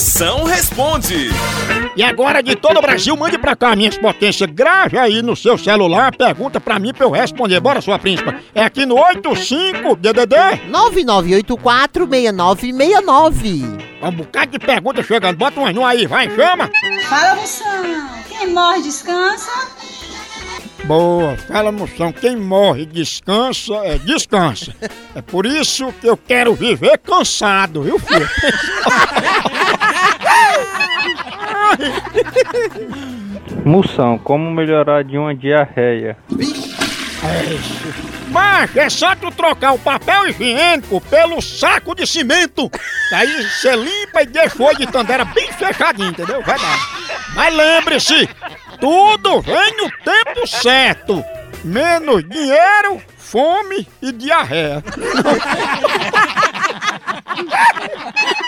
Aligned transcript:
Moção 0.00 0.44
responde. 0.44 1.28
E 1.94 2.02
agora 2.02 2.42
de 2.42 2.56
todo 2.56 2.78
o 2.78 2.80
Brasil, 2.80 3.14
mande 3.18 3.36
pra 3.36 3.54
cá, 3.54 3.76
minhas 3.76 3.98
potências. 3.98 4.48
Grave 4.50 4.96
aí 4.96 5.20
no 5.20 5.36
seu 5.36 5.58
celular, 5.58 6.16
pergunta 6.16 6.58
pra 6.58 6.78
mim 6.78 6.90
pra 6.90 7.04
eu 7.04 7.10
responder. 7.10 7.60
Bora, 7.60 7.82
sua 7.82 7.98
príncipa. 7.98 8.34
É 8.54 8.62
aqui 8.64 8.86
no 8.86 8.94
85 8.98 9.96
DDD 9.96 10.36
9984 10.70 12.08
6969. 12.08 13.62
É 14.00 14.08
um 14.08 14.12
bocado 14.12 14.52
de 14.52 14.58
pergunta 14.58 15.02
chegando. 15.02 15.36
Bota 15.36 15.60
um 15.60 15.66
anão 15.66 15.84
aí, 15.84 16.06
vai, 16.06 16.30
chama. 16.34 16.70
Fala, 17.06 17.34
Moção. 17.34 18.08
Quem 18.26 18.46
morre, 18.54 18.80
descansa. 18.80 19.50
Boa, 20.84 21.36
fala 21.46 21.70
moção, 21.70 22.10
quem 22.10 22.36
morre 22.36 22.86
descansa, 22.86 23.74
é 23.84 23.98
descansa. 23.98 24.74
É 25.14 25.20
por 25.20 25.44
isso 25.44 25.92
que 26.00 26.06
eu 26.08 26.16
quero 26.16 26.54
viver 26.54 26.96
cansado, 26.96 27.82
viu, 27.82 27.98
filho? 27.98 28.28
Moção, 33.64 34.18
como 34.18 34.50
melhorar 34.50 35.04
de 35.04 35.18
uma 35.18 35.34
diarreia? 35.34 36.16
Macho, 38.28 38.78
é 38.78 38.88
só 38.88 39.14
tu 39.14 39.30
trocar 39.30 39.72
o 39.72 39.78
papel 39.78 40.28
higiênico 40.28 41.00
pelo 41.02 41.42
saco 41.42 41.94
de 41.94 42.06
cimento. 42.06 42.70
Aí 43.12 43.42
você 43.44 43.76
limpa 43.76 44.22
e 44.22 44.26
deixa 44.26 44.62
o 44.62 44.74
de 44.76 44.86
tandera 44.86 45.24
bem 45.24 45.50
fechadinho, 45.52 46.10
entendeu? 46.10 46.42
Vai 46.42 46.58
dar. 46.58 46.78
Mas 47.34 47.54
lembre-se, 47.54 48.28
tudo 48.80 49.40
vem 49.40 49.76
no 49.76 49.90
tempo 49.90 50.46
certo. 50.46 51.22
Menos 51.62 52.26
dinheiro, 52.28 53.02
fome 53.18 53.86
e 54.00 54.12
diarreia. 54.12 54.82